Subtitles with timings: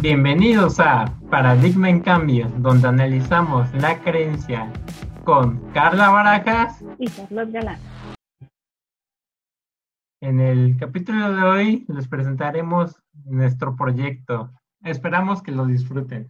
[0.00, 4.72] Bienvenidos a Paradigma en Cambio, donde analizamos la creencia
[5.24, 7.78] con Carla Barajas y Carlos Galán.
[10.22, 14.50] En el capítulo de hoy les presentaremos nuestro proyecto.
[14.82, 16.28] Esperamos que lo disfruten.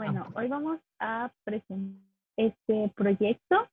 [0.00, 2.02] Bueno, hoy vamos a presentar
[2.34, 3.68] este proyecto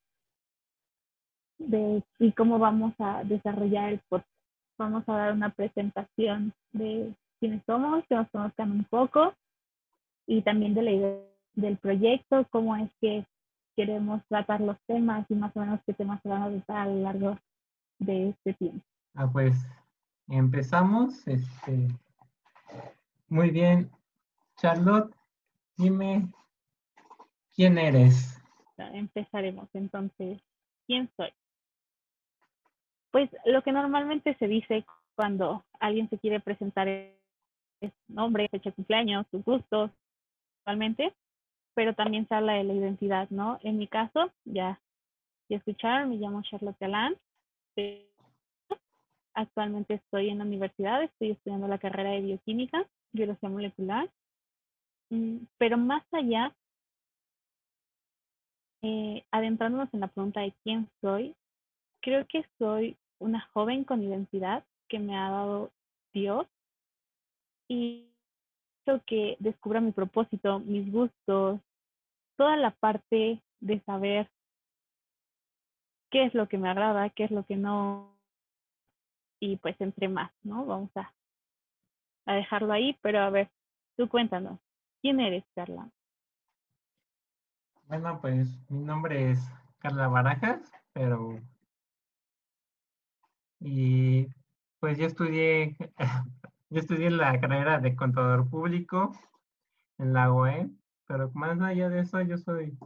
[1.56, 4.30] de y cómo vamos a desarrollar el podcast
[4.76, 9.32] vamos a dar una presentación de quiénes somos, que nos conozcan un poco
[10.26, 11.18] y también de la idea
[11.54, 13.26] del proyecto, cómo es que
[13.74, 16.86] queremos tratar los temas y más o menos qué temas se van a tratar a
[16.88, 17.38] lo largo
[18.00, 18.84] de este tiempo.
[19.14, 19.56] Ah, pues
[20.28, 21.26] empezamos.
[21.26, 21.88] Este,
[23.30, 23.90] muy bien.
[24.58, 25.17] Charlotte,
[25.78, 26.28] dime
[27.54, 28.34] quién eres.
[28.76, 30.40] Empezaremos entonces.
[30.86, 31.32] ¿Quién soy?
[33.10, 38.76] Pues lo que normalmente se dice cuando alguien se quiere presentar es nombre, fecha de
[38.76, 39.90] cumpleaños, sus gustos,
[40.58, 41.14] actualmente,
[41.74, 43.58] pero también se habla de la identidad, ¿no?
[43.62, 44.80] En mi caso, ya,
[45.48, 47.16] ya escucharon, me llamo Charlotte Galán.
[49.34, 54.10] Actualmente estoy en la universidad, estoy estudiando la carrera de bioquímica, biología molecular.
[55.10, 56.54] Mm, pero más allá,
[58.82, 61.34] eh, adentrándonos en la pregunta de quién soy,
[62.02, 65.72] creo que soy una joven con identidad que me ha dado
[66.12, 66.46] Dios
[67.68, 68.06] y
[68.86, 71.60] eso que descubra mi propósito, mis gustos,
[72.36, 74.30] toda la parte de saber
[76.10, 78.16] qué es lo que me agrada, qué es lo que no,
[79.40, 80.64] y pues entre más, ¿no?
[80.66, 81.12] Vamos a,
[82.26, 83.50] a dejarlo ahí, pero a ver,
[83.96, 84.58] tú cuéntanos,
[85.00, 85.90] ¿quién eres, Carla?
[87.86, 89.40] Bueno, pues mi nombre es
[89.78, 91.40] Carla Barajas, pero
[93.60, 94.28] y
[94.80, 95.76] pues yo estudié,
[96.70, 99.12] yo estudié la carrera de contador público
[99.98, 100.70] en la OE,
[101.06, 102.78] pero más allá de eso, yo soy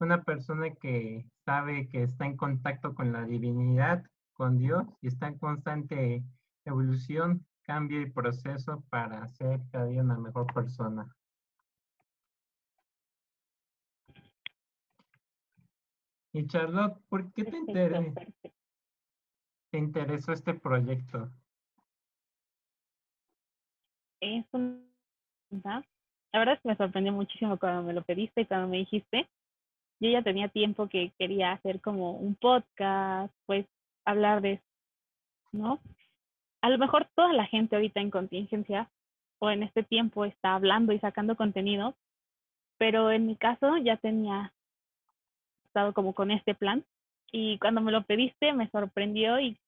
[0.00, 5.28] una persona que sabe que está en contacto con la divinidad, con Dios, y está
[5.28, 6.24] en constante
[6.64, 11.06] evolución, cambio y proceso para ser cada día una mejor persona.
[16.34, 18.12] Y Charlotte, ¿por qué te interesa?
[19.70, 21.30] te interesó este proyecto?
[24.20, 24.92] Es un...
[25.62, 25.84] La
[26.40, 29.28] verdad es que me sorprendió muchísimo cuando me lo pediste y cuando me dijiste.
[30.00, 33.66] Yo ya tenía tiempo que quería hacer como un podcast, pues
[34.04, 34.64] hablar de eso,
[35.52, 35.80] ¿no?
[36.62, 38.90] A lo mejor toda la gente ahorita en contingencia
[39.38, 41.94] o en este tiempo está hablando y sacando contenido,
[42.78, 44.53] pero en mi caso ya tenía
[45.74, 46.84] estado como con este plan
[47.32, 49.58] y cuando me lo pediste me sorprendió y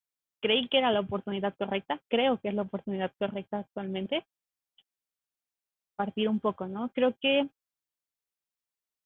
[0.41, 4.25] creí que era la oportunidad correcta, creo que es la oportunidad correcta actualmente.
[5.97, 6.89] Partir un poco, ¿no?
[6.93, 7.49] Creo que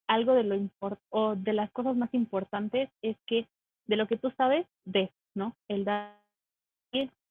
[0.08, 3.48] algo de lo import o de las cosas más importantes es que
[3.88, 5.56] de lo que tú sabes, des, ¿no?
[5.68, 6.22] El dar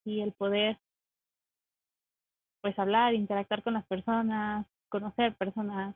[0.05, 0.79] y el poder
[2.63, 5.95] pues hablar, interactuar con las personas, conocer personas.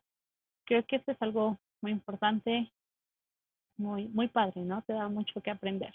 [0.64, 2.70] Creo que eso es algo muy importante,
[3.76, 4.82] muy, muy padre, ¿no?
[4.82, 5.92] Te da mucho que aprender.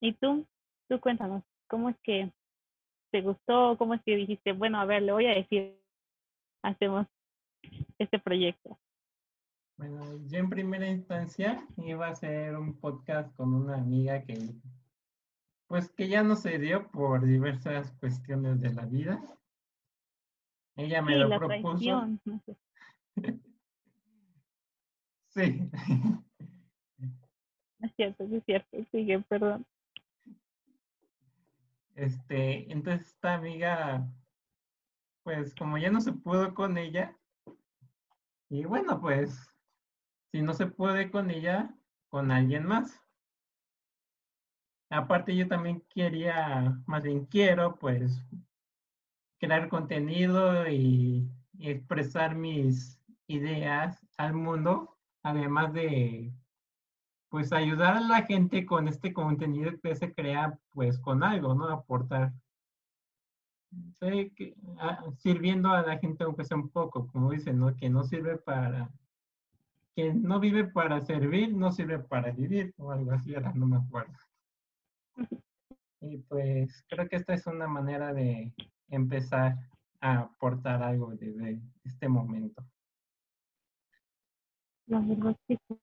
[0.00, 0.46] ¿Y tú?
[0.88, 2.30] Tú cuéntanos, ¿cómo es que
[3.10, 3.76] te gustó?
[3.78, 5.80] ¿Cómo es que dijiste, bueno, a ver, le voy a decir,
[6.62, 7.06] hacemos
[7.98, 8.78] este proyecto?
[9.76, 14.54] Bueno, yo en primera instancia iba a hacer un podcast con una amiga que,
[15.66, 19.20] pues que ya no se dio por diversas cuestiones de la vida.
[20.76, 22.08] Ella me lo propuso.
[25.28, 25.70] sí.
[27.84, 28.78] Es cierto, es cierto.
[28.90, 29.66] Sigue, perdón.
[31.94, 34.08] Este, entonces esta amiga,
[35.22, 37.14] pues como ya no se pudo con ella,
[38.48, 39.50] y bueno, pues
[40.32, 41.74] si no se puede con ella,
[42.08, 43.02] con alguien más.
[44.88, 48.24] Aparte yo también quería, más bien quiero, pues
[49.38, 51.28] crear contenido y,
[51.58, 56.32] y expresar mis ideas al mundo, además de
[57.34, 61.68] pues ayudar a la gente con este contenido que se crea pues con algo, ¿no?
[61.68, 62.32] Aportar.
[63.98, 67.74] que, ah, sirviendo a la gente aunque sea un poco, como dicen, ¿no?
[67.74, 68.88] Que no sirve para,
[69.96, 73.78] que no vive para servir, no sirve para vivir, o algo así, ahora no me
[73.78, 74.14] acuerdo.
[76.00, 78.52] Y pues creo que esta es una manera de
[78.90, 79.56] empezar
[80.00, 82.64] a aportar algo desde este momento.
[84.86, 85.76] la verdad sí la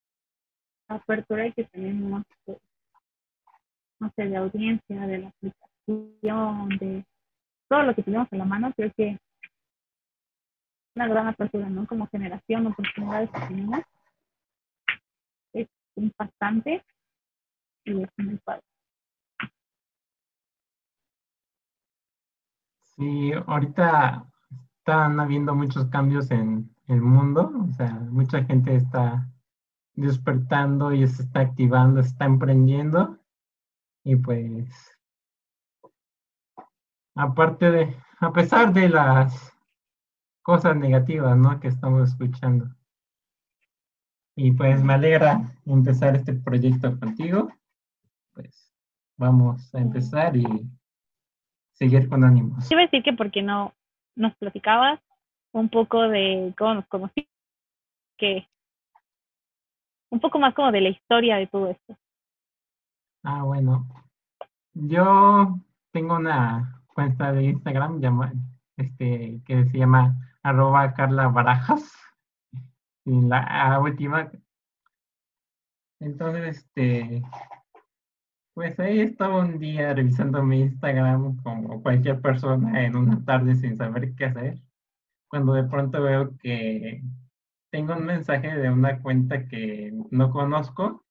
[0.95, 2.23] apertura que tenemos
[3.99, 7.05] no sé de audiencia de la aplicación de
[7.67, 9.19] todo lo que tenemos en la mano creo que
[10.95, 13.79] una gran apertura no como generación oportunidades que tenemos.
[15.53, 16.83] Es impactante
[17.85, 18.61] y es muy padre.
[22.95, 24.25] Sí, ahorita
[24.77, 29.27] están habiendo muchos cambios en el mundo, o sea, mucha gente está
[29.93, 33.19] despertando y se está activando, está emprendiendo
[34.03, 34.97] y pues
[37.15, 39.53] aparte de, a pesar de las
[40.41, 41.59] cosas negativas, ¿no?
[41.59, 42.67] Que estamos escuchando.
[44.35, 47.51] Y pues me alegra empezar este proyecto contigo.
[48.33, 48.73] Pues
[49.17, 50.45] vamos a empezar y
[51.73, 52.71] seguir con ánimos.
[52.71, 53.73] A decir que porque no
[54.15, 54.99] nos platicabas
[55.51, 57.29] un poco de cómo nos conocimos,
[58.17, 58.47] que
[60.11, 61.97] un poco más como de la historia de todo esto.
[63.23, 63.87] Ah, bueno.
[64.73, 65.59] Yo
[65.91, 68.33] tengo una cuenta de Instagram llama,
[68.77, 71.91] este, que se llama arroba Carla Barajas.
[73.05, 74.29] Y la última.
[75.99, 77.23] Entonces, este,
[78.53, 83.77] pues ahí estaba un día revisando mi Instagram como cualquier persona en una tarde sin
[83.77, 84.59] saber qué hacer,
[85.27, 87.01] cuando de pronto veo que
[87.71, 91.05] tengo un mensaje de una cuenta que no conozco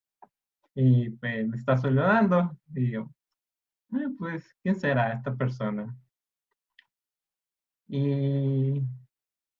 [0.74, 3.10] y pues me está saludando y digo,
[3.92, 5.96] ah, pues, ¿quién será esta persona?
[7.88, 8.82] Y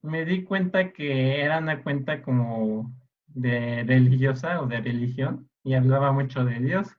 [0.03, 2.95] me di cuenta que era una cuenta como
[3.27, 6.97] de religiosa o de religión y hablaba mucho de Dios.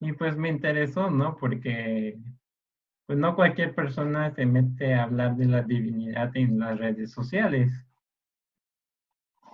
[0.00, 1.36] Y pues me interesó, ¿no?
[1.36, 2.18] Porque
[3.06, 7.72] pues no cualquier persona se mete a hablar de la divinidad en las redes sociales.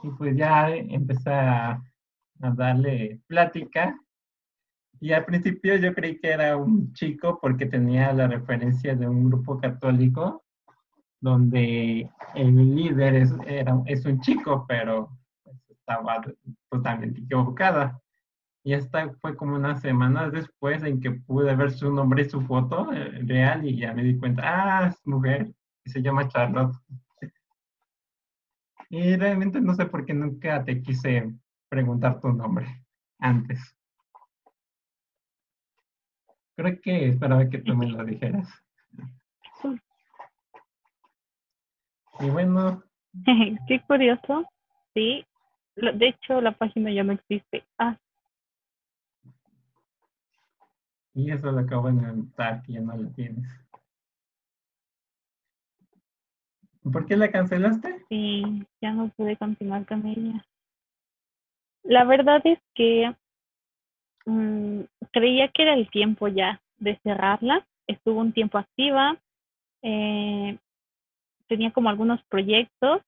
[0.06, 1.82] Y pues ya empecé a,
[2.38, 3.98] darle plática.
[5.00, 9.24] Y al principio yo creí que era un chico porque tenía la referencia de un
[9.24, 10.44] grupo católico
[11.20, 15.10] donde el líder es, era, es un chico, pero
[15.42, 16.22] pues, estaba
[16.70, 18.00] totalmente equivocada.
[18.62, 22.42] Y esta fue como unas semanas después en que pude ver su nombre y su
[22.42, 25.52] foto eh, real y ya me di cuenta, ah, es mujer,
[25.84, 26.76] y se llama Charlotte.
[28.90, 31.32] Y realmente no sé por qué nunca te quise
[31.68, 32.66] preguntar tu nombre
[33.18, 33.60] antes.
[36.56, 38.48] Creo que esperaba que tú me lo dijeras.
[42.20, 42.82] Y bueno.
[43.68, 44.48] Qué curioso.
[44.94, 45.24] Sí.
[45.76, 47.64] De hecho, la página ya no existe.
[47.78, 47.98] Ah,
[51.16, 53.48] Y eso lo acabo de notar que ya no lo tienes.
[56.92, 58.04] ¿Por qué la cancelaste?
[58.08, 60.44] Sí, ya no pude continuar con ella.
[61.82, 63.14] La verdad es que
[64.24, 64.80] mm,
[65.12, 67.66] creía que era el tiempo ya de cerrarla.
[67.86, 69.16] Estuvo un tiempo activa.
[69.82, 70.58] Eh,
[71.48, 73.02] tenía como algunos proyectos,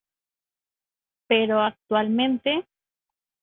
[1.27, 2.65] pero actualmente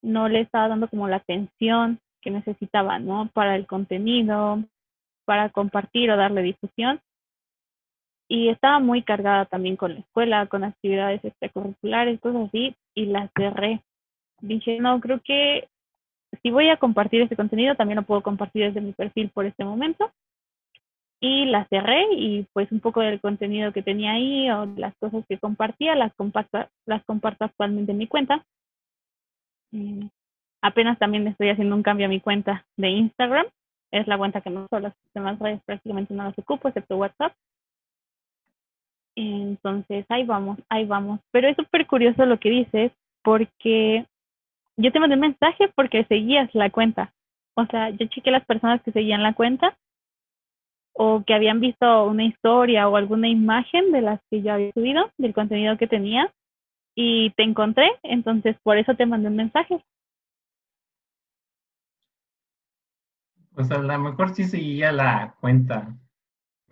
[0.01, 3.29] no le estaba dando como la atención que necesitaba, ¿no?
[3.33, 4.63] Para el contenido,
[5.25, 7.01] para compartir o darle difusión.
[8.27, 13.29] Y estaba muy cargada también con la escuela, con actividades extracurriculares, cosas así, y la
[13.37, 13.83] cerré.
[14.41, 15.67] Dije, no, creo que
[16.41, 19.63] si voy a compartir este contenido, también lo puedo compartir desde mi perfil por este
[19.63, 20.11] momento.
[21.21, 25.23] Y la cerré y pues un poco del contenido que tenía ahí o las cosas
[25.27, 28.45] que compartía, las comparto, las comparto actualmente en mi cuenta.
[29.71, 30.07] Mm,
[30.65, 33.45] Apenas también estoy haciendo un cambio a mi cuenta de Instagram.
[33.91, 37.33] Es la cuenta que no uso, las demás redes prácticamente no las ocupo, excepto WhatsApp.
[39.15, 41.19] Entonces, ahí vamos, ahí vamos.
[41.31, 42.91] Pero es súper curioso lo que dices,
[43.23, 44.05] porque
[44.77, 47.13] yo te mandé un mensaje porque seguías la cuenta.
[47.55, 49.77] O sea, yo chequé las personas que seguían la cuenta
[50.93, 55.11] o que habían visto una historia o alguna imagen de las que yo había subido,
[55.17, 56.31] del contenido que tenía,
[56.95, 59.83] y te encontré, entonces por eso te mandé un mensaje.
[63.63, 65.95] Sea, a lo mejor sí seguía la cuenta.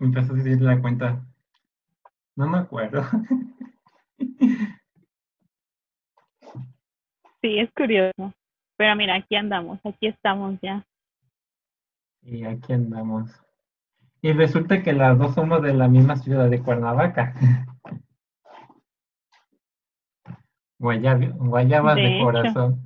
[0.00, 1.22] Empezó a seguir la cuenta.
[2.36, 3.02] No me acuerdo.
[7.44, 8.32] Sí, es curioso.
[8.78, 10.82] Pero mira, aquí andamos, aquí estamos ya.
[12.22, 13.30] Y aquí andamos.
[14.22, 17.34] Y resulta que las dos somos de la misma ciudad de Cuernavaca.
[20.78, 22.82] guayabas de, corazón.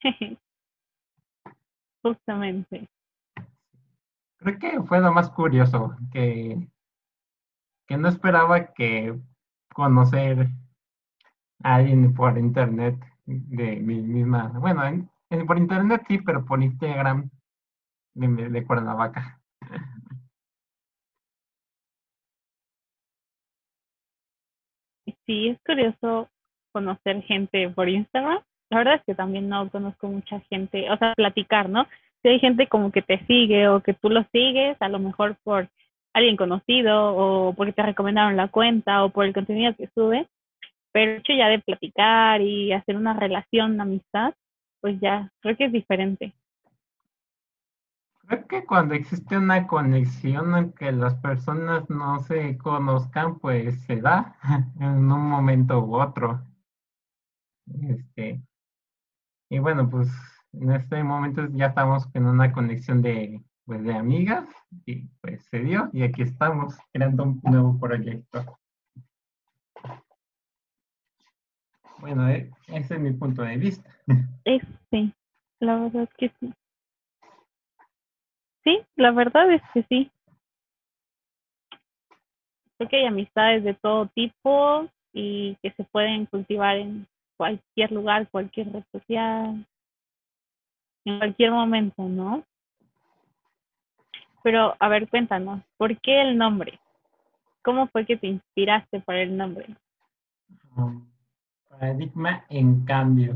[2.02, 2.88] Justamente.
[4.42, 6.68] Creo que fue lo más curioso, que,
[7.86, 9.18] que no esperaba que
[9.72, 10.48] conocer
[11.62, 14.82] a alguien por internet de mi misma, bueno,
[15.46, 17.30] por internet sí, pero por Instagram
[18.14, 19.40] de Cuernavaca.
[25.24, 26.28] Sí, es curioso
[26.72, 28.42] conocer gente por Instagram.
[28.70, 31.86] La verdad es que también no conozco mucha gente, o sea, platicar, ¿no?
[32.22, 35.36] Si hay gente como que te sigue o que tú lo sigues, a lo mejor
[35.42, 35.68] por
[36.14, 40.28] alguien conocido o porque te recomendaron la cuenta o por el contenido que sube,
[40.92, 44.34] pero hecho ya de platicar y hacer una relación, una amistad,
[44.80, 46.34] pues ya creo que es diferente.
[48.26, 54.36] Creo que cuando existe una conexión, aunque las personas no se conozcan, pues se da
[54.80, 56.42] en un momento u otro.
[57.88, 58.42] Este,
[59.48, 60.08] y bueno, pues
[60.52, 64.44] en este momento ya estamos en una conexión de, pues, de amigas
[64.86, 68.58] y pues se dio y aquí estamos creando un nuevo proyecto.
[71.98, 73.88] Bueno, e, ese es mi punto de vista.
[74.90, 75.14] Sí,
[75.60, 76.52] la verdad es que sí.
[78.64, 80.10] Sí, la verdad es que sí.
[82.76, 87.06] Creo que hay amistades de todo tipo y que se pueden cultivar en
[87.36, 89.66] cualquier lugar, cualquier red social,
[91.04, 92.44] en cualquier momento, ¿no?
[94.42, 96.80] Pero, a ver, cuéntanos, ¿por qué el nombre?
[97.62, 99.76] ¿Cómo fue que te inspiraste para el nombre?
[101.68, 103.34] paradigma en cambio.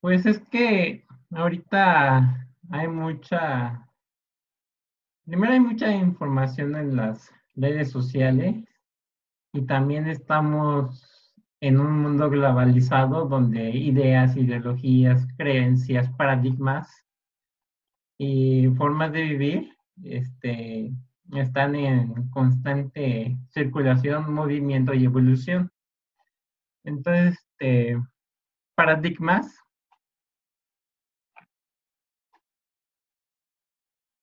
[0.00, 3.86] Pues es que ahorita hay mucha,
[5.24, 8.64] primero hay mucha información en las redes sociales
[9.52, 11.11] y también estamos
[11.62, 17.06] en un mundo globalizado donde ideas, ideologías, creencias, paradigmas
[18.18, 20.92] y formas de vivir este,
[21.32, 25.70] están en constante circulación, movimiento y evolución.
[26.82, 28.02] Entonces, este,
[28.74, 29.56] paradigmas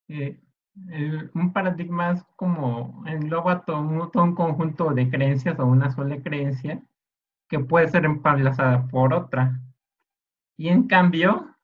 [0.10, 0.40] Eh,
[1.36, 6.82] un paradigma es como engloba todo todo un conjunto de creencias o una sola creencia
[7.50, 9.60] que puede ser emplazada por otra.
[10.58, 11.56] Y en cambio,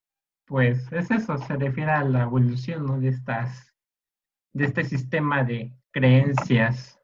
[0.46, 3.74] pues es eso, se refiere a la evolución de estas,
[4.52, 7.00] de este sistema de creencias.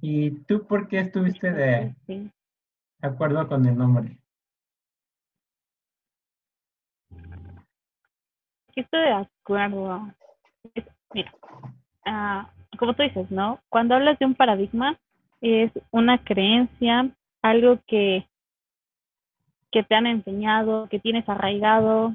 [0.00, 1.96] ¿Y tú por qué estuviste de
[3.00, 4.20] acuerdo con el nombre?
[8.80, 10.14] estoy de acuerdo.
[11.14, 11.32] Mira,
[12.04, 13.60] ah, como tú dices, ¿no?
[13.68, 14.96] Cuando hablas de un paradigma,
[15.40, 17.10] es una creencia,
[17.42, 18.26] algo que,
[19.70, 22.14] que te han enseñado, que tienes arraigado,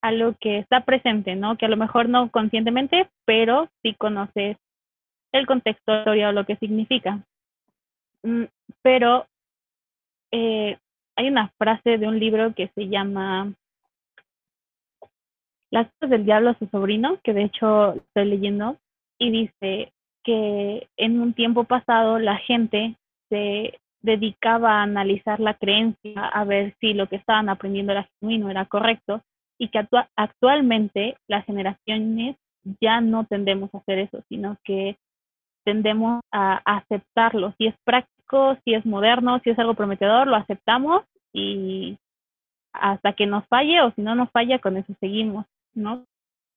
[0.00, 1.56] algo que está presente, ¿no?
[1.56, 4.56] Que a lo mejor no conscientemente, pero sí conoces
[5.32, 7.20] el contexto o lo que significa.
[8.22, 8.44] Mm,
[8.82, 9.26] pero
[10.30, 10.78] eh,
[11.16, 13.52] hay una frase de un libro que se llama
[15.70, 18.76] las cosas del diablo a su sobrino, que de hecho estoy leyendo,
[19.18, 19.92] y dice
[20.24, 22.96] que en un tiempo pasado la gente
[23.28, 28.50] se dedicaba a analizar la creencia, a ver si lo que estaban aprendiendo era genuino,
[28.50, 29.22] era correcto,
[29.58, 29.86] y que
[30.16, 32.36] actualmente las generaciones
[32.80, 34.96] ya no tendemos a hacer eso, sino que
[35.64, 37.54] tendemos a aceptarlo.
[37.58, 41.98] Si es práctico, si es moderno, si es algo prometedor, lo aceptamos y
[42.72, 45.46] hasta que nos falle o si no nos falla, con eso seguimos.
[45.74, 46.04] ¿no?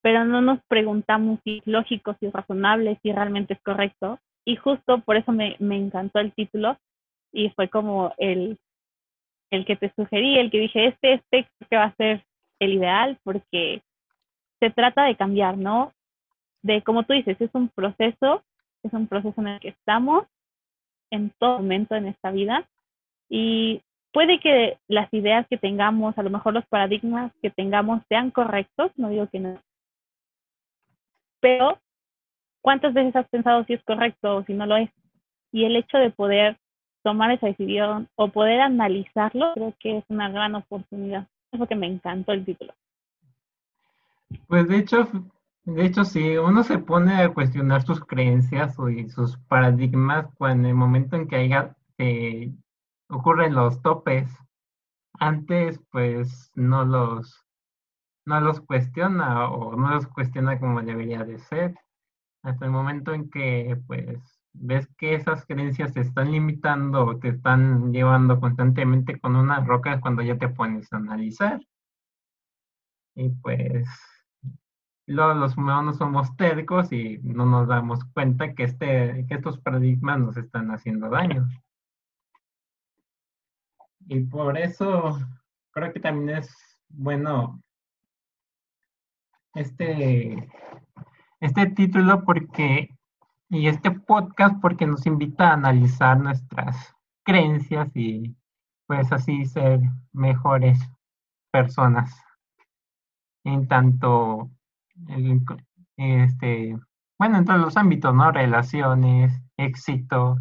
[0.05, 4.19] Pero no nos preguntamos si es lógico, si es razonable, si realmente es correcto.
[4.45, 6.77] Y justo por eso me, me encantó el título
[7.31, 8.59] y fue como el,
[9.49, 12.23] el que te sugerí, el que dije, este, este que va a ser
[12.59, 13.81] el ideal porque
[14.59, 15.91] se trata de cambiar, ¿no?
[16.61, 18.43] De como tú dices, es un proceso,
[18.83, 20.27] es un proceso en el que estamos
[21.09, 22.69] en todo momento en esta vida
[23.27, 23.81] y
[24.13, 28.91] puede que las ideas que tengamos, a lo mejor los paradigmas que tengamos sean correctos,
[28.97, 29.59] no digo que no,
[31.45, 31.77] pero
[32.61, 34.89] ¿cuántas veces has pensado si es correcto o si no lo es?
[35.51, 36.57] Y el hecho de poder
[37.03, 41.27] tomar esa decisión o poder analizarlo, creo que es una gran oportunidad.
[41.51, 42.73] Es lo que me encantó el título.
[44.47, 45.07] Pues de hecho,
[45.65, 50.71] de hecho, si uno se pone a cuestionar sus creencias y sus paradigmas, cuando en
[50.71, 52.51] el momento en que haya eh,
[53.07, 54.27] ocurren los topes.
[55.19, 57.44] Antes, pues, no los,
[58.25, 61.75] no los cuestiona o no los cuestiona como debería de ser.
[62.43, 64.19] Hasta el momento en que, pues,
[64.53, 69.99] ves que esas creencias te están limitando o te están llevando constantemente con una roca
[70.01, 71.59] cuando ya te pones a analizar.
[73.15, 73.87] Y pues,
[75.07, 80.19] luego los humanos somos tercos y no nos damos cuenta que, este, que estos paradigmas
[80.19, 81.47] nos están haciendo daño.
[84.07, 85.17] Y por eso
[85.71, 86.55] creo que también es
[86.89, 87.63] bueno
[89.55, 90.49] este,
[91.39, 92.89] este título porque
[93.49, 96.93] y este podcast porque nos invita a analizar nuestras
[97.23, 98.35] creencias y
[98.87, 99.79] pues así ser
[100.13, 100.79] mejores
[101.51, 102.13] personas.
[103.43, 104.49] En tanto
[105.97, 106.77] este
[107.17, 110.37] bueno en todos los ámbitos no relaciones éxito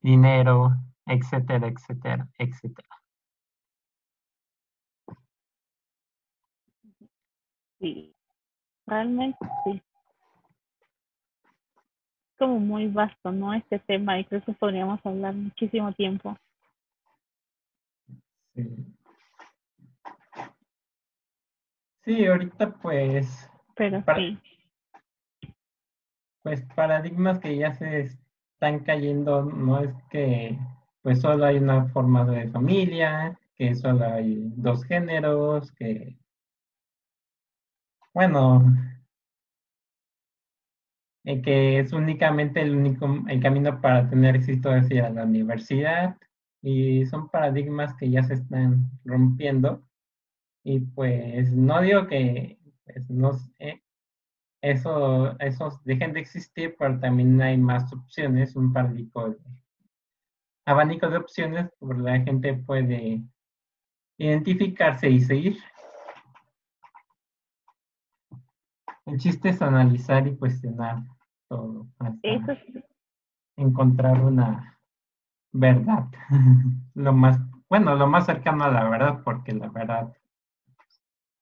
[0.00, 0.74] dinero
[1.06, 2.97] etcétera etcétera etcétera
[7.80, 8.14] sí
[8.86, 9.82] realmente sí
[12.38, 13.52] como muy vasto, ¿no?
[13.52, 16.36] Este tema y creo que podríamos hablar muchísimo tiempo.
[18.54, 18.86] Sí.
[22.04, 23.50] Sí, ahorita pues...
[23.74, 24.38] Pero sí.
[26.42, 28.10] Pues paradigmas que ya se
[28.52, 30.58] están cayendo, no es que
[31.02, 36.16] pues solo hay una forma de familia, que solo hay dos géneros, que...
[38.18, 38.64] Bueno,
[41.24, 46.16] que es únicamente el único el camino para tener éxito es ir a la universidad
[46.60, 49.84] y son paradigmas que ya se están rompiendo
[50.64, 53.38] y pues no digo que pues, no,
[54.62, 59.36] eso, esos dejen de existir, pero también hay más opciones, un de,
[60.66, 63.22] abanico de opciones por la gente puede
[64.18, 65.58] identificarse y seguir.
[69.08, 70.98] El chiste es analizar y cuestionar
[71.48, 71.86] todo.
[73.56, 74.78] Encontrar una
[75.50, 76.08] verdad.
[76.94, 80.12] lo más, bueno, lo más cercano a la verdad, porque la verdad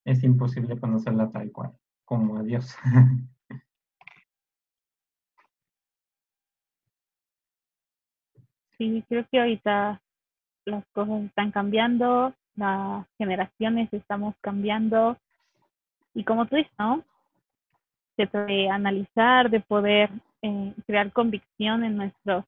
[0.05, 1.73] es imposible conocerla tal cual,
[2.05, 2.75] como a Dios.
[8.79, 10.03] Sí, creo que ahorita
[10.67, 15.17] las cosas están cambiando, las generaciones estamos cambiando
[16.13, 17.03] y como tú dices, ¿no?
[18.17, 20.11] De analizar, de poder
[20.43, 22.45] eh, crear convicción en, nuestros,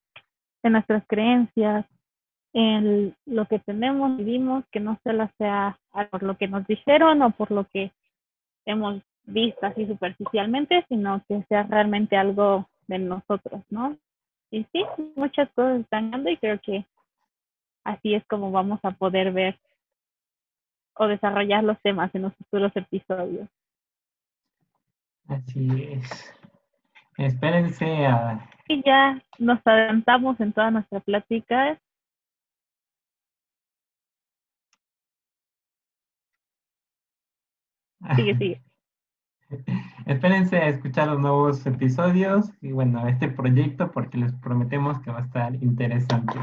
[0.63, 1.85] en nuestras creencias,
[2.53, 5.77] en lo que tenemos, vivimos, que no solo sea
[6.11, 7.91] por lo que nos dijeron o por lo que
[8.65, 13.97] hemos visto así superficialmente, sino que sea realmente algo de nosotros, ¿no?
[14.51, 14.83] Y sí,
[15.15, 16.85] muchas cosas están dando y creo que
[17.83, 19.59] así es como vamos a poder ver
[20.95, 23.47] o desarrollar los temas en los futuros episodios.
[25.29, 26.33] Así es.
[27.17, 28.49] Espérense a...
[28.67, 31.79] Y ya nos adelantamos en toda nuestra plática.
[38.15, 38.63] Sigue, sigue.
[40.05, 45.19] Espérense a escuchar los nuevos episodios y bueno, este proyecto porque les prometemos que va
[45.19, 46.39] a estar interesante.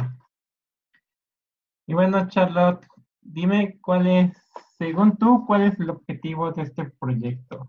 [1.86, 2.86] Y bueno, Charlotte,
[3.20, 4.36] dime cuál es,
[4.76, 7.68] según tú, cuál es el objetivo de este proyecto.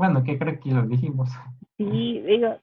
[0.00, 1.28] Bueno, ¿qué creo que lo dijimos?
[1.76, 2.58] Sí, digo.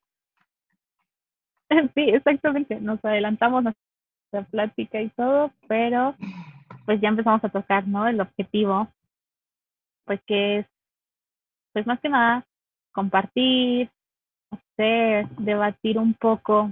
[1.93, 2.80] Sí, exactamente.
[2.82, 6.15] Nos adelantamos nuestra plática y todo, pero
[6.88, 8.08] pues ya empezamos a tocar, ¿no?
[8.08, 8.88] El objetivo,
[10.06, 10.65] pues que es,
[11.73, 12.43] pues más que nada,
[12.91, 13.91] compartir,
[14.50, 16.71] hacer, debatir un poco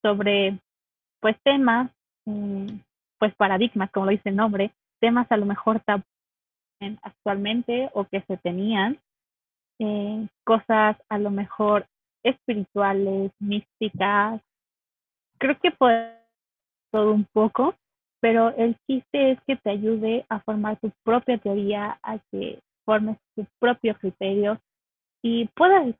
[0.00, 0.60] sobre,
[1.20, 1.90] pues temas,
[2.24, 2.68] mm,
[3.18, 5.82] pues paradigmas, como lo dice el nombre, temas a lo mejor
[7.02, 8.98] actualmente o que se tenían
[9.84, 11.86] eh, cosas a lo mejor
[12.22, 14.40] espirituales, místicas.
[15.38, 16.16] Creo que puede
[16.90, 17.74] todo un poco,
[18.20, 23.18] pero el chiste es que te ayude a formar tu propia teoría, a que formes
[23.36, 24.58] tu propio criterio
[25.22, 25.94] y puedas,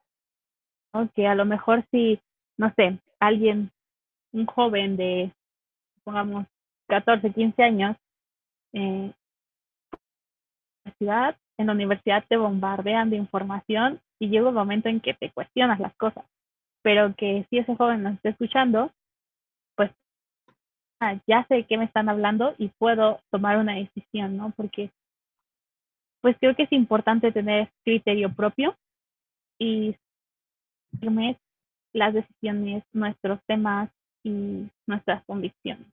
[1.14, 2.20] que a lo mejor si,
[2.56, 3.70] no sé, alguien,
[4.32, 5.32] un joven de,
[6.04, 6.46] pongamos,
[6.88, 7.96] 14, 15 años,
[8.72, 9.12] eh,
[10.84, 15.30] universidad en la universidad te bombardean de información y llega un momento en que te
[15.30, 16.24] cuestionas las cosas.
[16.82, 18.92] Pero que si ese joven nos está escuchando,
[19.76, 19.90] pues
[21.00, 24.52] ah, ya sé de qué me están hablando y puedo tomar una decisión, ¿no?
[24.56, 24.90] Porque
[26.20, 28.76] pues creo que es importante tener criterio propio
[29.58, 29.94] y
[31.92, 33.90] las decisiones, nuestros temas
[34.22, 35.86] y nuestras convicciones.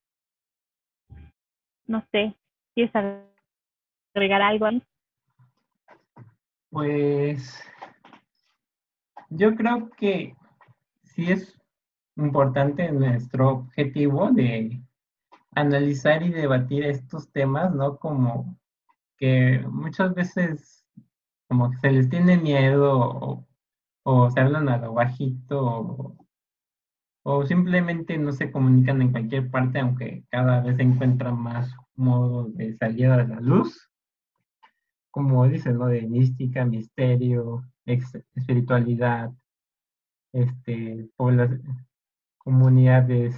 [1.85, 2.33] No sé,
[2.73, 2.93] ¿quieres
[4.15, 4.81] agregar algo ahí?
[6.71, 7.61] Pues
[9.29, 10.37] yo creo que
[11.03, 11.59] sí es
[12.15, 14.81] importante nuestro objetivo de
[15.53, 17.97] analizar y debatir estos temas, ¿no?
[17.97, 18.57] Como
[19.17, 20.85] que muchas veces
[21.49, 23.45] como que se les tiene miedo
[24.03, 26.17] o, se hablan a lo bajito o,
[27.23, 32.55] o simplemente no se comunican en cualquier parte, aunque cada vez se encuentran más modos
[32.55, 33.90] de salida de la luz,
[35.11, 35.87] como dicen, ¿no?
[35.87, 39.31] De mística, misterio, espiritualidad,
[40.33, 41.09] este,
[42.37, 43.35] comunidades,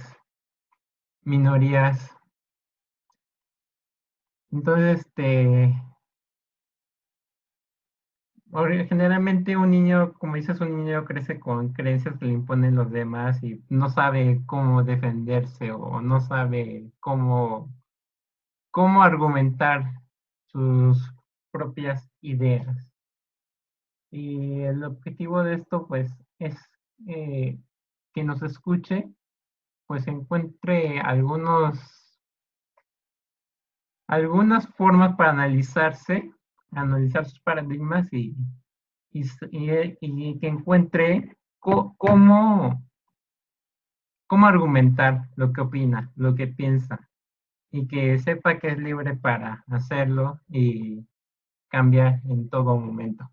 [1.22, 2.10] minorías.
[4.50, 5.74] Entonces, este,
[8.88, 13.42] generalmente un niño, como dices, un niño crece con creencias que le imponen los demás
[13.42, 17.68] y no sabe cómo defenderse o no sabe cómo,
[18.70, 20.00] cómo argumentar
[20.46, 21.13] sus
[21.54, 22.92] propias ideas.
[24.10, 26.56] Y el objetivo de esto, pues, es
[27.06, 27.56] eh,
[28.12, 29.08] que nos escuche,
[29.86, 31.78] pues encuentre algunos,
[34.08, 36.34] algunas formas para analizarse
[36.76, 38.36] analizar sus paradigmas y,
[39.12, 42.82] y, que encuentre cómo,
[44.26, 47.08] cómo argumentar lo que opina, lo que piensa,
[47.70, 51.06] y que sepa que es libre para hacerlo y
[51.68, 53.28] cambiar en todo momento.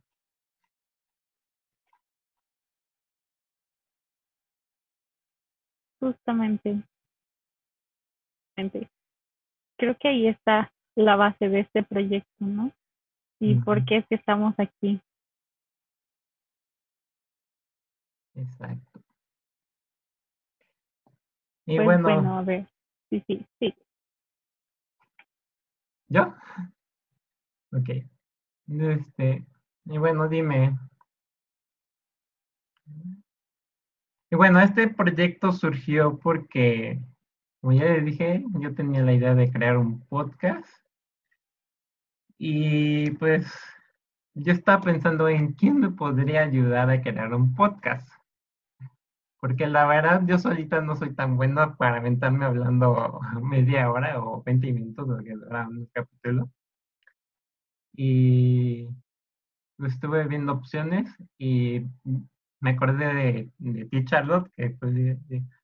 [5.99, 6.83] Justamente.
[9.77, 12.71] Creo que ahí está la base de este proyecto, ¿no?
[13.41, 15.01] y por qué es que estamos aquí.
[18.35, 19.01] Exacto.
[21.65, 22.67] Y pues bueno, bueno, a ver,
[23.09, 23.73] sí, sí, sí.
[26.07, 26.35] ¿Yo?
[27.73, 27.89] Ok.
[28.79, 29.45] Este,
[29.85, 30.77] y bueno, dime.
[34.29, 37.01] Y bueno, este proyecto surgió porque,
[37.59, 40.69] como ya les dije, yo tenía la idea de crear un podcast
[42.37, 43.45] y pues
[44.33, 48.07] yo estaba pensando en quién me podría ayudar a crear un podcast.
[49.39, 54.41] Porque la verdad, yo solita no soy tan buena para aventarme hablando media hora o
[54.43, 56.49] 20 minutos, lo que dura un capítulo.
[57.93, 58.87] Y
[59.77, 61.85] pues, estuve viendo opciones y
[62.59, 64.93] me acordé de, de ti, Charlotte, que pues,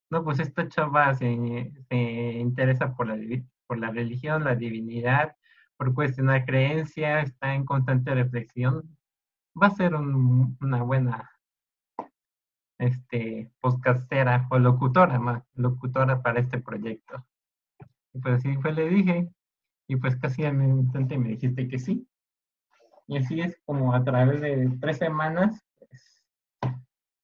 [0.09, 1.95] no, pues esta chava se, se
[2.39, 3.17] interesa por la,
[3.67, 5.35] por la religión, la divinidad,
[5.77, 8.97] por cuestionar creencia, está en constante reflexión,
[9.61, 11.29] va a ser una buena
[12.79, 17.25] este, podcastera o locutora, más locutora para este proyecto.
[18.13, 19.29] Y pues así fue, le dije,
[19.87, 22.07] y pues casi al instante me dijiste que sí.
[23.07, 26.23] Y así es como a través de tres semanas pues,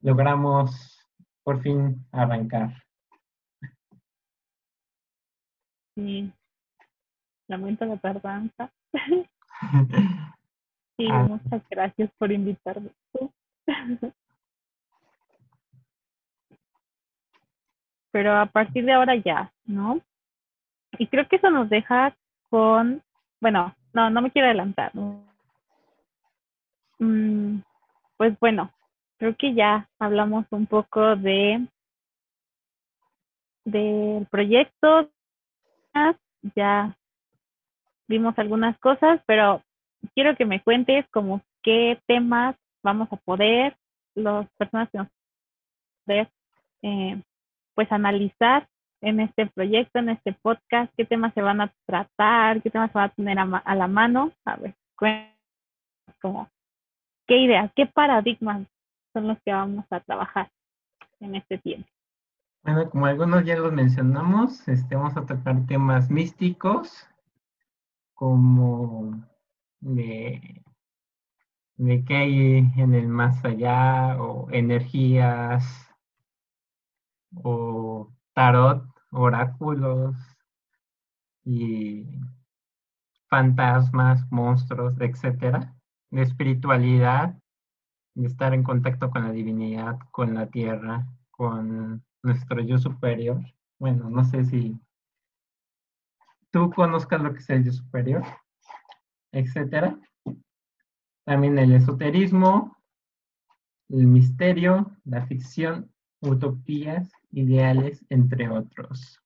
[0.02, 0.98] logramos
[1.44, 2.74] por fin arrancar.
[5.96, 6.32] Sí,
[7.48, 8.72] lamento la tardanza.
[10.98, 11.24] sí, ah.
[11.24, 12.90] muchas gracias por invitarme.
[18.12, 20.00] Pero a partir de ahora ya, ¿no?
[20.98, 22.16] Y creo que eso nos deja
[22.50, 23.02] con,
[23.42, 24.92] bueno, no, no me quiero adelantar.
[28.18, 28.72] Pues bueno,
[29.18, 31.68] creo que ya hablamos un poco de
[33.66, 35.10] del proyecto,
[36.56, 36.98] ya
[38.08, 39.64] vimos algunas cosas, pero
[40.14, 43.76] quiero que me cuentes como qué temas vamos a poder,
[44.14, 45.08] las personas que nos
[46.06, 46.30] poder,
[46.84, 47.22] eh,
[47.74, 48.68] pues analizar
[49.02, 52.98] en este proyecto, en este podcast, qué temas se van a tratar, qué temas se
[52.98, 54.32] van a tener a, la mano.
[54.46, 54.76] A ver,
[56.22, 56.50] como,
[57.28, 58.68] qué ideas, qué paradigmas
[59.14, 60.52] son los que vamos a trabajar
[61.20, 61.88] en este tiempo.
[62.64, 67.08] Bueno, como algunos ya los mencionamos, este, vamos a tocar temas místicos,
[68.14, 69.22] como
[69.82, 70.64] de,
[71.76, 75.90] de qué hay en el más allá, o energías,
[77.36, 80.16] o tarot, oráculos,
[81.46, 82.06] y
[83.30, 85.76] fantasmas, monstruos, etcétera,
[86.14, 87.36] de espiritualidad,
[88.14, 93.42] de estar en contacto con la divinidad, con la tierra, con nuestro yo superior.
[93.80, 94.80] Bueno, no sé si
[96.52, 98.24] tú conozcas lo que es el yo superior,
[99.32, 100.00] etcétera.
[101.26, 102.78] También el esoterismo,
[103.90, 109.20] el misterio, la ficción, utopías, ideales, entre otros.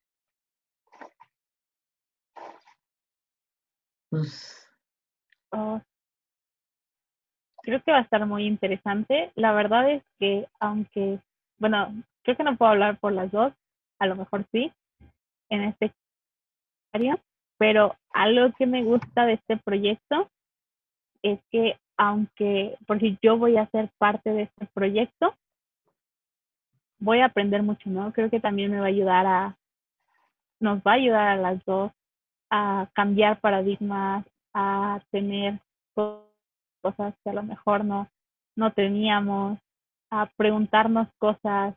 [4.10, 4.66] Pues,
[5.52, 5.82] oh,
[7.68, 9.34] creo que va a estar muy interesante.
[9.36, 11.20] La verdad es que, aunque,
[11.60, 13.52] bueno, creo que no puedo hablar por las dos,
[14.00, 14.72] a lo mejor sí,
[15.50, 15.92] en este
[17.58, 20.30] Pero algo que me gusta de este proyecto
[21.22, 25.36] es que aunque, por si yo voy a ser parte de este proyecto,
[27.00, 28.14] voy a aprender mucho, ¿no?
[28.14, 29.58] Creo que también me va a ayudar a,
[30.62, 31.92] nos va a ayudar a las dos
[32.50, 35.60] a cambiar paradigmas, a tener
[36.88, 38.10] cosas que a lo mejor no,
[38.56, 39.60] no teníamos,
[40.10, 41.76] a preguntarnos cosas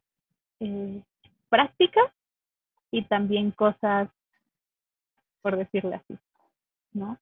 [0.61, 1.03] eh,
[1.49, 2.12] prácticas
[2.92, 4.09] y también cosas,
[5.42, 6.18] por decirle así,
[6.92, 7.18] ¿no?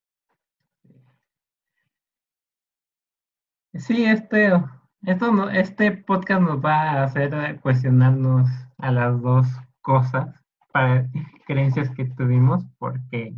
[3.72, 4.52] Sí, este,
[5.02, 8.48] esto este podcast nos va a hacer cuestionarnos
[8.78, 9.46] a las dos
[9.80, 10.34] cosas,
[10.72, 11.08] para
[11.46, 13.34] creencias que tuvimos, porque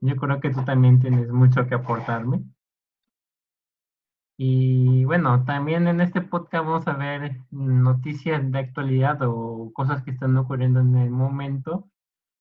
[0.00, 2.42] yo creo que tú también tienes mucho que aportarme.
[4.38, 10.10] Y bueno, también en este podcast vamos a ver noticias de actualidad o cosas que
[10.10, 11.88] están ocurriendo en el momento,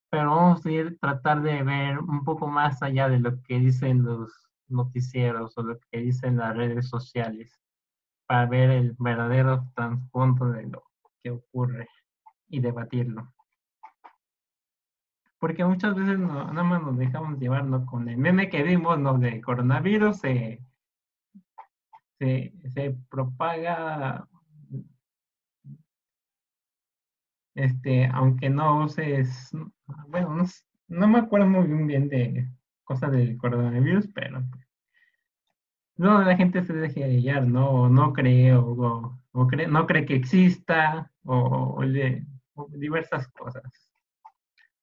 [0.10, 4.04] pero vamos a ir tratar de ver un poco más allá de lo que dicen
[4.04, 7.62] los noticieros o lo que dicen las redes sociales
[8.26, 10.84] para ver el verdadero trasfondo de lo
[11.24, 11.88] que ocurre
[12.50, 13.32] y debatirlo.
[15.40, 19.18] Porque muchas veces no, nada más nos dejamos llevar con el meme que vimos ¿no?
[19.18, 20.24] de coronavirus,
[22.20, 24.28] se, se, propaga,
[27.56, 29.52] este, aunque no uses,
[30.08, 30.46] bueno,
[30.88, 32.50] no, me acuerdo muy bien de
[32.84, 34.44] cosas del coronavirus, pero
[35.98, 39.18] no, la gente se deja hallar, no, no cree o,
[39.50, 41.82] cree, no cree que exista o,
[42.70, 43.64] diversas cosas.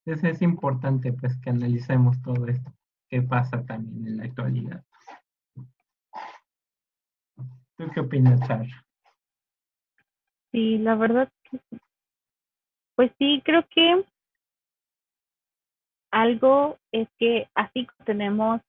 [0.05, 2.73] Entonces es importante pues que analicemos todo esto
[3.09, 4.85] que pasa también en la actualidad.
[7.83, 8.65] ¿Tú qué opinas, Char?
[10.53, 11.59] Sí, la verdad que
[12.95, 14.05] pues sí, creo que
[16.13, 18.61] algo es que así tenemos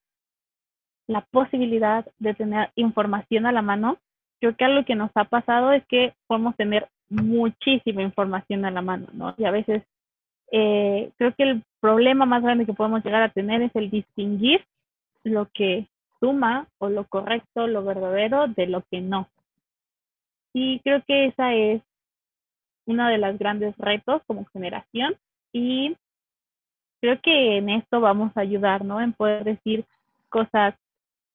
[1.06, 4.00] la posibilidad de tener información a la mano,
[4.40, 8.82] creo que algo que nos ha pasado es que podemos tener muchísima información a la
[8.82, 9.36] mano, ¿no?
[9.38, 9.84] Y a veces
[10.52, 14.66] eh, creo que el problema más grande que podemos llegar a tener es el distinguir
[15.24, 15.88] lo que
[16.24, 19.28] suma o lo correcto, lo verdadero de lo que no.
[20.54, 21.82] Y creo que esa es
[22.86, 25.18] uno de los grandes retos como generación
[25.52, 25.98] y
[27.02, 29.02] creo que en esto vamos a ayudar, ¿no?
[29.02, 29.86] En poder decir
[30.30, 30.76] cosas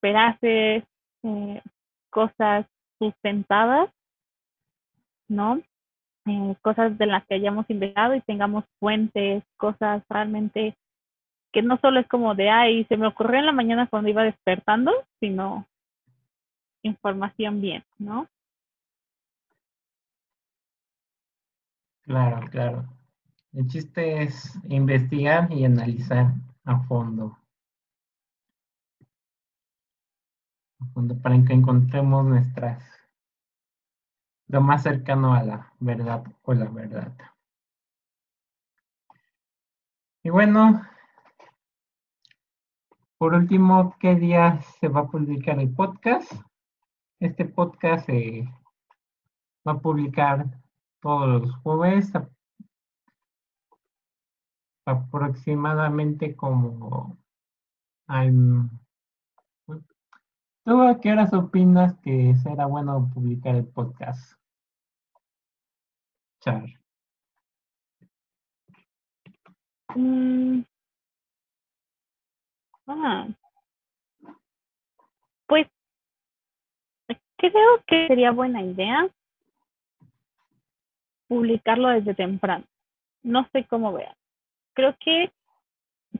[0.00, 0.84] veraces,
[1.22, 1.62] eh,
[2.08, 2.64] cosas
[2.98, 3.90] sustentadas,
[5.28, 5.60] ¿no?
[6.26, 10.78] Eh, cosas de las que hayamos investigado y tengamos fuentes, cosas realmente
[11.58, 14.22] que no solo es como de, ay, se me ocurrió en la mañana cuando iba
[14.22, 15.66] despertando, sino
[16.82, 18.28] información bien, ¿no?
[22.02, 22.84] Claro, claro.
[23.52, 26.32] El chiste es investigar y analizar
[26.64, 27.36] a fondo.
[31.20, 32.84] para que encontremos nuestras,
[34.46, 37.12] lo más cercano a la verdad o la verdad.
[40.22, 40.82] Y bueno,
[43.18, 46.32] por último, ¿qué día se va a publicar el podcast?
[47.20, 48.48] Este podcast se
[49.66, 50.46] va a publicar
[51.00, 52.12] todos los jueves
[54.86, 57.18] aproximadamente como
[58.06, 58.70] al
[60.64, 64.38] ¿Tú a qué horas opinas que será bueno publicar el podcast?
[66.40, 66.68] Char.
[69.96, 70.67] Mm.
[72.88, 73.26] Ah.
[75.46, 75.66] Pues
[77.36, 79.06] creo que sería buena idea
[81.28, 82.64] publicarlo desde temprano.
[83.22, 84.14] No sé cómo vean.
[84.74, 85.30] Creo que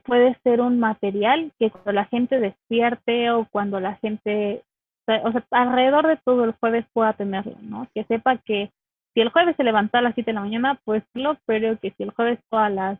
[0.03, 4.63] puede ser un material que cuando la gente despierte o cuando la gente,
[5.07, 7.87] o sea, alrededor de todo el jueves pueda tenerlo, ¿no?
[7.95, 8.71] Que sepa que
[9.13, 11.91] si el jueves se levantó a las 7 de la mañana, pues lo, pero que
[11.91, 12.99] si el jueves fue a las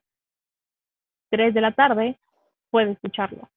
[1.30, 2.18] 3 de la tarde,
[2.72, 3.48] puede escucharlo.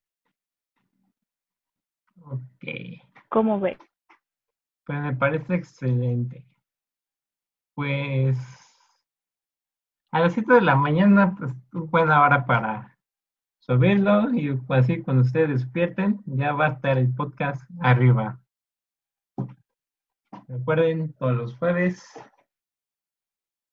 [2.25, 2.65] Ok.
[3.29, 3.79] ¿Cómo ve?
[4.87, 6.47] Pues me parece excelente.
[7.75, 8.39] Pues
[10.13, 12.99] a las 7 de la mañana, pues buena hora para
[13.61, 18.41] subirlo y así cuando ustedes despierten ya va a estar el podcast arriba.
[20.49, 22.05] Recuerden todos los jueves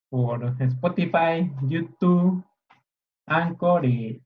[0.09, 2.43] por Spotify, YouTube,
[3.25, 4.23] Anchor y,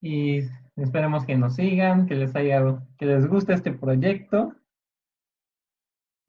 [0.00, 0.40] y
[0.76, 2.62] Esperemos que nos sigan, que les haya,
[2.98, 4.54] que les guste este proyecto.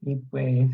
[0.02, 0.72] Y pues,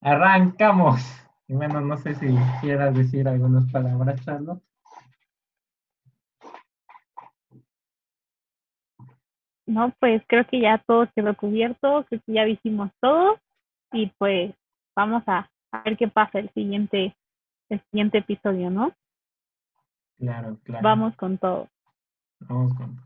[0.00, 1.00] arrancamos.
[1.48, 2.26] Y bueno, no sé si
[2.60, 4.62] quieras decir algunas palabras, Charlotte.
[9.66, 13.38] No, pues creo que ya todo quedó cubierto, creo que ya dijimos todo
[13.92, 14.54] y pues
[14.96, 17.14] vamos a, a ver qué pasa el siguiente,
[17.68, 18.94] el siguiente episodio, ¿no?
[20.16, 20.82] Claro, claro.
[20.82, 21.68] Vamos con todo.
[22.40, 23.00] Vamos con.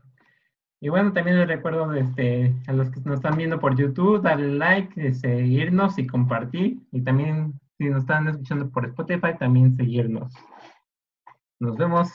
[0.79, 4.57] Y bueno, también les recuerdo este, a los que nos están viendo por YouTube, darle
[4.57, 6.77] like, seguirnos y compartir.
[6.91, 10.33] Y también si nos están escuchando por Spotify, también seguirnos.
[11.59, 12.11] Nos vemos.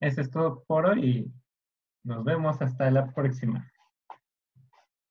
[0.00, 1.32] Eso es todo por hoy y
[2.04, 3.68] nos vemos hasta la próxima.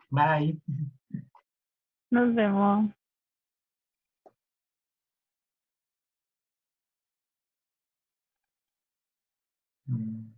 [0.09, 0.59] Bye.
[2.09, 2.89] Nos vemos.
[9.87, 10.28] Mm.